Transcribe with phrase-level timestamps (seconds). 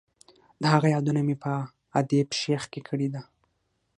[0.61, 1.51] د هغه یادونه مې په
[1.99, 3.21] ادیب شیخ کې کړې ده.